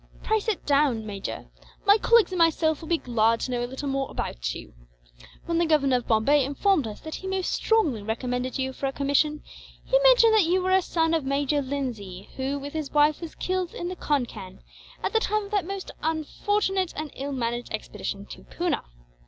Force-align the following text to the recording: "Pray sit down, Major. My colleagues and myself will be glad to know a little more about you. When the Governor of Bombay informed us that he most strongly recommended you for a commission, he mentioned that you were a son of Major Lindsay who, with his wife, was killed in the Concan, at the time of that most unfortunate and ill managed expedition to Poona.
"Pray 0.23 0.39
sit 0.39 0.65
down, 0.65 1.05
Major. 1.05 1.45
My 1.85 1.99
colleagues 1.99 2.31
and 2.31 2.39
myself 2.39 2.81
will 2.81 2.87
be 2.87 2.97
glad 2.97 3.39
to 3.41 3.51
know 3.51 3.63
a 3.63 3.67
little 3.69 3.87
more 3.87 4.09
about 4.09 4.55
you. 4.55 4.73
When 5.45 5.59
the 5.59 5.67
Governor 5.67 5.97
of 5.97 6.07
Bombay 6.07 6.43
informed 6.43 6.87
us 6.87 7.01
that 7.01 7.13
he 7.13 7.27
most 7.27 7.51
strongly 7.51 8.01
recommended 8.01 8.57
you 8.57 8.73
for 8.73 8.87
a 8.87 8.91
commission, 8.91 9.43
he 9.85 9.99
mentioned 9.99 10.33
that 10.33 10.45
you 10.47 10.63
were 10.63 10.71
a 10.71 10.81
son 10.81 11.13
of 11.13 11.23
Major 11.23 11.61
Lindsay 11.61 12.29
who, 12.35 12.57
with 12.57 12.73
his 12.73 12.89
wife, 12.89 13.21
was 13.21 13.35
killed 13.35 13.75
in 13.75 13.89
the 13.89 13.95
Concan, 13.95 14.61
at 15.03 15.13
the 15.13 15.19
time 15.19 15.45
of 15.45 15.51
that 15.51 15.67
most 15.67 15.91
unfortunate 16.01 16.95
and 16.97 17.11
ill 17.15 17.31
managed 17.31 17.71
expedition 17.71 18.25
to 18.31 18.41
Poona. 18.45 18.81